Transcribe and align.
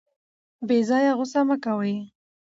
بې 0.67 0.77
ځایه 0.89 1.11
غوسه 1.17 1.41
مه 1.47 1.55
کوئ. 1.63 1.95